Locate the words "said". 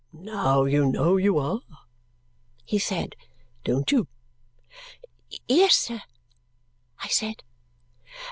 2.79-3.15, 7.07-7.43